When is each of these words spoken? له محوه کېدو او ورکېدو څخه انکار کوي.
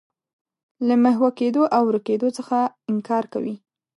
له 0.87 0.95
محوه 1.03 1.29
کېدو 1.39 1.61
او 1.75 1.83
ورکېدو 1.89 2.27
څخه 2.37 2.57
انکار 2.91 3.23
کوي. 3.33 3.55